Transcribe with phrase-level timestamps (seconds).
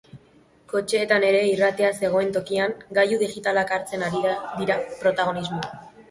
[0.71, 4.23] Kotxeetan ere, irratia zegoen tokian, gailu digitalak hartzen ari
[4.63, 5.69] dira protagonismoa.